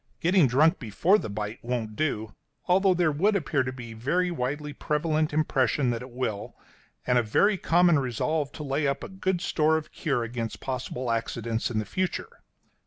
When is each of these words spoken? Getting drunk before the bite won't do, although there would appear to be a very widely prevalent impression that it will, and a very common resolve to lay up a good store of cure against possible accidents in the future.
Getting 0.19 0.47
drunk 0.47 0.79
before 0.79 1.19
the 1.19 1.29
bite 1.29 1.59
won't 1.63 1.95
do, 1.95 2.33
although 2.65 2.95
there 2.95 3.11
would 3.11 3.35
appear 3.35 3.61
to 3.61 3.71
be 3.71 3.91
a 3.91 3.95
very 3.95 4.31
widely 4.31 4.73
prevalent 4.73 5.31
impression 5.31 5.91
that 5.91 6.01
it 6.01 6.09
will, 6.09 6.55
and 7.05 7.19
a 7.19 7.21
very 7.21 7.55
common 7.55 7.99
resolve 7.99 8.51
to 8.53 8.63
lay 8.63 8.87
up 8.87 9.03
a 9.03 9.09
good 9.09 9.41
store 9.41 9.77
of 9.77 9.91
cure 9.91 10.23
against 10.23 10.59
possible 10.59 11.11
accidents 11.11 11.69
in 11.69 11.77
the 11.77 11.85
future. 11.85 12.41